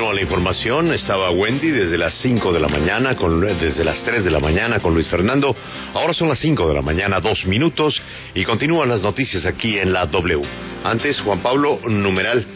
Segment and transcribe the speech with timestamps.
[0.00, 0.92] Continúa la información.
[0.94, 4.80] Estaba Wendy desde las 5 de la mañana, con, desde las 3 de la mañana
[4.80, 5.54] con Luis Fernando.
[5.92, 8.00] Ahora son las 5 de la mañana, dos minutos,
[8.34, 10.40] y continúan las noticias aquí en la W.
[10.84, 12.46] Antes, Juan Pablo, numeral,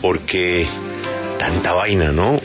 [0.00, 0.64] porque
[1.40, 2.40] tanta vaina, ¿no?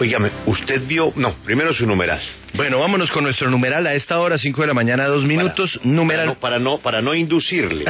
[0.00, 1.12] Oígame, usted vio.
[1.14, 2.20] No, primero su numeral.
[2.56, 5.78] Bueno, vámonos con nuestro numeral a esta hora, 5 de la mañana, dos minutos.
[5.84, 6.36] numeral.
[6.40, 7.84] Para no, para no, inducirle.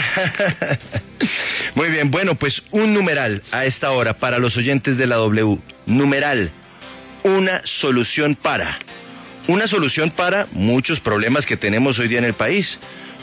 [1.76, 5.58] Muy bien, bueno, pues un numeral a esta hora para los oyentes de la W.
[5.86, 6.50] Numeral.
[7.22, 8.80] Una solución para.
[9.46, 12.76] Una solución para muchos problemas que tenemos hoy día en el país.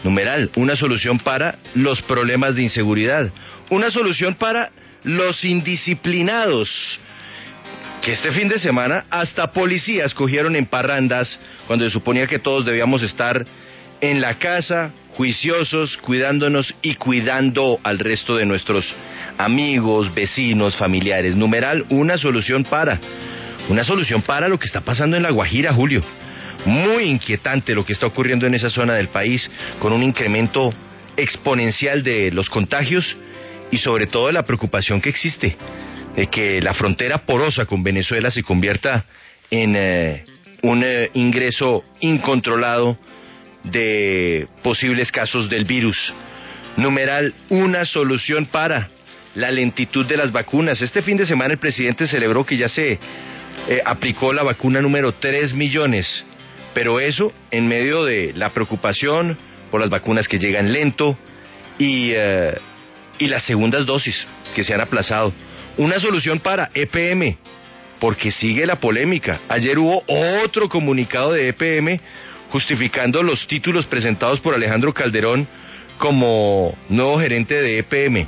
[0.06, 3.30] Numeral, una solución para los problemas de inseguridad.
[3.70, 4.72] Una solución para
[5.04, 7.00] los indisciplinados
[8.04, 12.66] que este fin de semana hasta policías cogieron en parrandas cuando se suponía que todos
[12.66, 13.46] debíamos estar
[14.02, 18.94] en la casa, juiciosos, cuidándonos y cuidando al resto de nuestros
[19.38, 21.38] amigos, vecinos, familiares.
[21.38, 23.00] Numeral, una solución para.
[23.70, 26.02] Una solución para lo que está pasando en La Guajira, Julio.
[26.66, 29.50] Muy inquietante lo que está ocurriendo en esa zona del país,
[29.80, 30.74] con un incremento
[31.16, 33.16] exponencial de los contagios
[33.72, 35.56] y sobre todo la preocupación que existe
[36.16, 39.06] de que la frontera porosa con Venezuela se convierta
[39.50, 40.24] en eh,
[40.62, 42.98] un eh, ingreso incontrolado
[43.64, 46.14] de posibles casos del virus.
[46.78, 48.90] Numeral, una solución para
[49.36, 50.82] la lentitud de las vacunas.
[50.82, 53.00] Este fin de semana el presidente celebró que ya se
[53.68, 56.24] eh, aplicó la vacuna número 3 millones,
[56.74, 59.38] pero eso en medio de la preocupación
[59.72, 61.18] por las vacunas que llegan lento
[61.80, 62.14] y,
[63.18, 65.34] y las segundas dosis que se han aplazado.
[65.78, 67.36] Una solución para EPM,
[68.00, 69.40] porque sigue la polémica.
[69.50, 70.04] Ayer hubo
[70.44, 72.00] otro comunicado de EPM
[72.52, 75.48] justificando los títulos presentados por Alejandro Calderón
[75.98, 78.28] como nuevo gerente de EPM.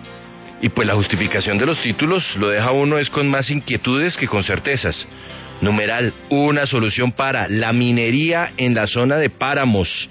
[0.62, 4.28] Y pues la justificación de los títulos lo deja uno es con más inquietudes que
[4.28, 5.08] con certezas.
[5.62, 10.10] Numeral, una solución para la minería en la zona de Páramos.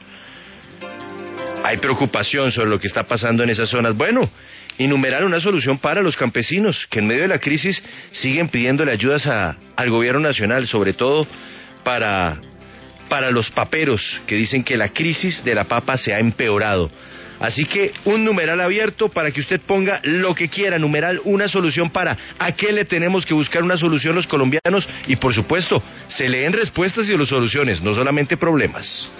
[1.64, 3.96] Hay preocupación sobre lo que está pasando en esas zonas.
[3.96, 4.30] Bueno,
[4.78, 9.26] numeral una solución para los campesinos que en medio de la crisis siguen pidiéndole ayudas
[9.26, 11.26] al gobierno nacional, sobre todo
[11.84, 12.36] para,
[13.08, 16.90] para los paperos que dicen que la crisis de la papa se ha empeorado.
[17.40, 21.90] Así que un numeral abierto para que usted ponga lo que quiera, numeral, una solución
[21.90, 26.28] para a qué le tenemos que buscar una solución los colombianos y por supuesto se
[26.28, 29.10] leen respuestas y soluciones, no solamente problemas.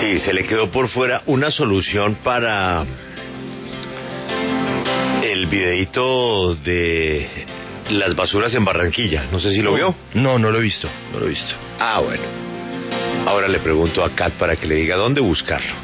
[0.00, 2.86] Sí, se le quedó por fuera una solución para
[5.24, 7.26] el videito de
[7.90, 9.24] las basuras en Barranquilla.
[9.32, 9.94] No sé si lo vio.
[10.14, 11.52] No, no lo he visto, no lo he visto.
[11.80, 12.22] Ah, bueno.
[13.26, 15.74] Ahora le pregunto a Kat para que le diga dónde buscarlo.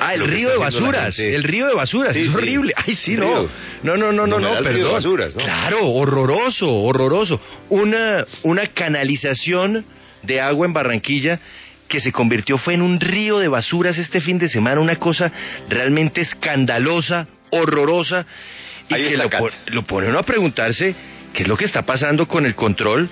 [0.00, 2.72] Ah, el río de basuras, el río de basuras, es horrible.
[2.74, 3.48] Ay, sí, no.
[3.82, 4.94] No, no, no, no, no, perdón.
[4.94, 5.44] basuras, ¿no?
[5.44, 7.38] Claro, horroroso, horroroso.
[7.68, 9.84] Una una canalización
[10.22, 11.40] de agua en Barranquilla
[11.92, 15.30] que se convirtió fue en un río de basuras este fin de semana, una cosa
[15.68, 18.24] realmente escandalosa, horrorosa,
[18.88, 19.28] y que lo,
[19.66, 20.94] lo, pone uno a preguntarse
[21.34, 23.10] qué es lo que está pasando con el control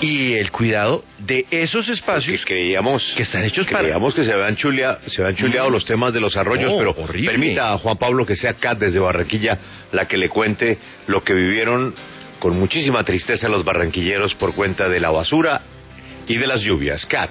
[0.00, 4.54] y el cuidado de esos espacios creíamos que están hechos para creíamos que se habían
[4.54, 8.36] chuleado, se habían chuleado los temas de los arroyos pero permita a Juan Pablo que
[8.36, 9.58] sea Cat desde Barranquilla
[9.90, 10.78] la que le cuente
[11.08, 11.92] lo que vivieron
[12.38, 15.62] con muchísima tristeza los barranquilleros por cuenta de la basura
[16.28, 17.06] y de las lluvias.
[17.06, 17.30] Cat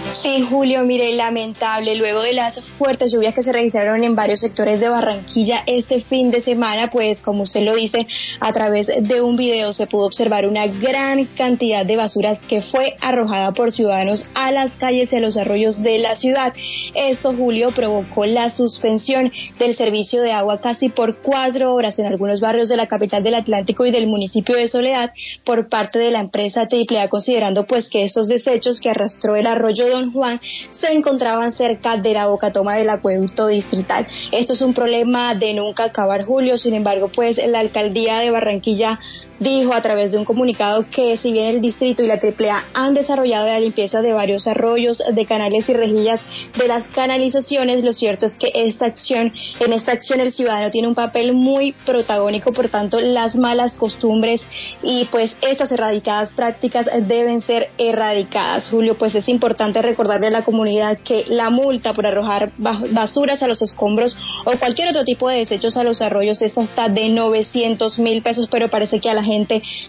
[0.23, 4.79] en julio, mire, lamentable, luego de las fuertes lluvias que se registraron en varios sectores
[4.79, 8.07] de Barranquilla este fin de semana, pues como usted lo dice,
[8.39, 12.95] a través de un video se pudo observar una gran cantidad de basuras que fue
[13.01, 16.53] arrojada por ciudadanos a las calles y a los arroyos de la ciudad.
[16.95, 22.39] Esto, Julio, provocó la suspensión del servicio de agua casi por cuatro horas en algunos
[22.39, 25.11] barrios de la capital del Atlántico y del municipio de Soledad
[25.45, 29.90] por parte de la empresa AAA, considerando pues que estos desechos que arrastró el arroyo
[29.91, 34.07] Don Juan se encontraban cerca de la boca toma del acueducto distrital.
[34.31, 36.57] Esto es un problema de nunca acabar, Julio.
[36.57, 38.99] Sin embargo, pues la alcaldía de Barranquilla
[39.41, 42.93] dijo a través de un comunicado que si bien el distrito y la AAA han
[42.93, 46.21] desarrollado la limpieza de varios arroyos, de canales y rejillas
[46.57, 50.87] de las canalizaciones, lo cierto es que esta acción, en esta acción el ciudadano tiene
[50.87, 54.45] un papel muy protagónico, por tanto las malas costumbres
[54.83, 58.69] y pues estas erradicadas prácticas deben ser erradicadas.
[58.69, 63.47] Julio, pues es importante recordarle a la comunidad que la multa por arrojar basuras a
[63.47, 64.15] los escombros
[64.45, 68.47] o cualquier otro tipo de desechos a los arroyos es hasta de 900 mil pesos,
[68.51, 69.30] pero parece que a la gente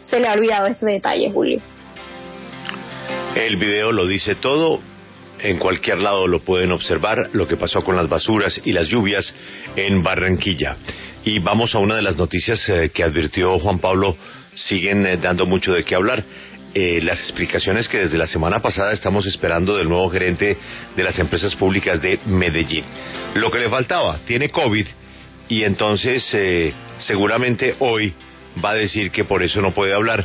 [0.03, 1.61] se le ha olvidado ese detalle, Julio.
[3.35, 4.81] El video lo dice todo.
[5.41, 9.35] En cualquier lado lo pueden observar lo que pasó con las basuras y las lluvias
[9.75, 10.77] en Barranquilla.
[11.25, 14.17] y vamos a una de las noticias eh, que advirtió Juan Pablo,
[14.55, 16.23] siguen eh, dando mucho de qué hablar.
[16.75, 20.57] Eh, las explicaciones que desde la semana pasada estamos esperando del nuevo gerente
[20.97, 22.85] de las empresas públicas de Medellín.
[23.35, 24.87] Lo que le faltaba, tiene COVID
[25.49, 26.25] y entonces
[26.99, 28.15] seguramente hoy
[28.63, 30.25] va a decir que por eso no puede hablar.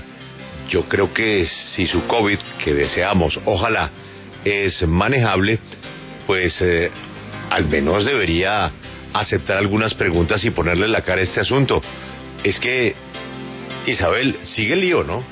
[0.69, 3.89] Yo creo que si su COVID, que deseamos, ojalá,
[4.44, 5.59] es manejable,
[6.25, 6.63] pues
[7.50, 8.71] al menos debería
[9.13, 11.81] aceptar algunas preguntas y ponerle la cara a este asunto.
[12.44, 12.95] Es que,
[13.85, 15.23] Isabel, sigue el lío, ¿no?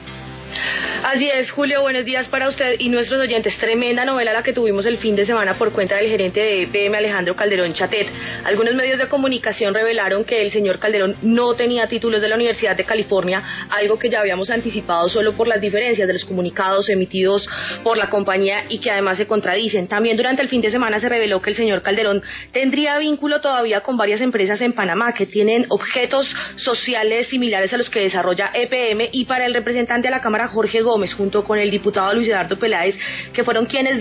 [1.08, 3.56] Así es, Julio, buenos días para usted y nuestros oyentes.
[3.60, 6.96] Tremenda novela la que tuvimos el fin de semana por cuenta del gerente de EPM,
[6.96, 8.08] Alejandro Calderón Chatet.
[8.44, 12.76] Algunos medios de comunicación revelaron que el señor Calderón no tenía títulos de la Universidad
[12.76, 17.48] de California, algo que ya habíamos anticipado solo por las diferencias de los comunicados emitidos
[17.84, 19.86] por la compañía y que además se contradicen.
[19.86, 23.82] También durante el fin de semana se reveló que el señor Calderón tendría vínculo todavía
[23.82, 29.10] con varias empresas en Panamá que tienen objetos sociales similares a los que desarrolla EPM
[29.12, 32.58] y para el representante de la Cámara Jorge Gómez junto con el diputado Luis Eduardo
[32.58, 32.98] Peláez,
[33.34, 34.00] que fueron quienes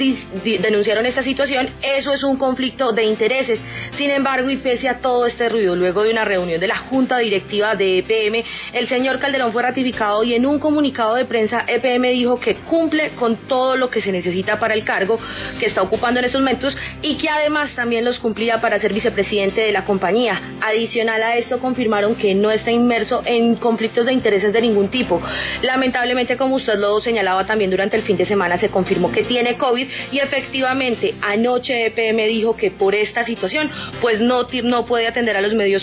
[0.61, 3.59] denunciaron esta situación, eso es un conflicto de intereses.
[3.97, 7.19] Sin embargo, y pese a todo este ruido, luego de una reunión de la Junta
[7.19, 12.11] Directiva de EPM, el señor Calderón fue ratificado y en un comunicado de prensa EPM
[12.13, 15.19] dijo que cumple con todo lo que se necesita para el cargo
[15.59, 19.63] que está ocupando en estos momentos y que además también los cumplía para ser vicepresidente
[19.63, 20.41] de la compañía.
[20.61, 25.21] Adicional a esto, confirmaron que no está inmerso en conflictos de intereses de ningún tipo.
[25.63, 29.57] Lamentablemente, como usted lo señalaba también durante el fin de semana, se confirmó que tiene
[29.57, 35.37] COVID y efectivamente anoche EPM dijo que por esta situación pues no, no puede atender
[35.37, 35.83] a los medios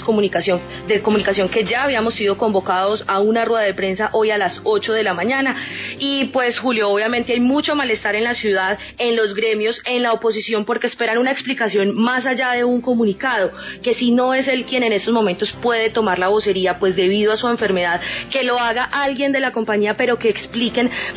[0.88, 4.60] de comunicación que ya habíamos sido convocados a una rueda de prensa hoy a las
[4.64, 5.56] 8 de la mañana.
[6.00, 10.14] Y pues Julio, obviamente hay mucho malestar en la ciudad, en los gremios, en la
[10.14, 13.52] oposición porque esperan una explicación más allá de un comunicado,
[13.82, 17.32] que si no es él quien en estos momentos puede tomar la vocería pues debido
[17.32, 18.02] a su enfermedad,
[18.32, 20.30] que lo haga alguien de la compañía pero que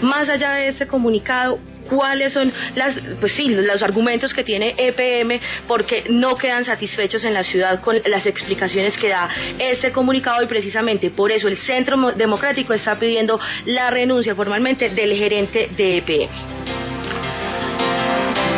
[0.02, 1.58] más allá de este comunicado
[1.88, 7.34] cuáles son las, pues sí, los argumentos que tiene EPM porque no quedan satisfechos en
[7.34, 9.28] la ciudad con las explicaciones que da
[9.58, 15.16] este comunicado y precisamente por eso el Centro Democrático está pidiendo la renuncia formalmente del
[15.16, 16.28] gerente de EPM.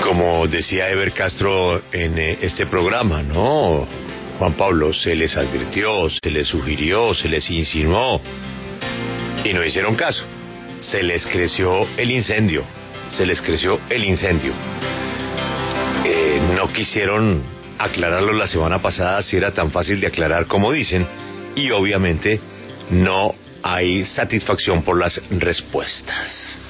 [0.02, 3.86] Como decía Ever Castro en eh, este programa, ¿no?
[4.38, 8.20] Juan Pablo, se les advirtió, se les sugirió, se les insinuó
[9.44, 10.24] y no hicieron caso
[10.80, 12.64] se les creció el incendio,
[13.10, 14.52] se les creció el incendio.
[16.04, 17.42] Eh, no quisieron
[17.78, 21.06] aclararlo la semana pasada si era tan fácil de aclarar como dicen
[21.54, 22.40] y obviamente
[22.90, 26.60] no hay satisfacción por las respuestas.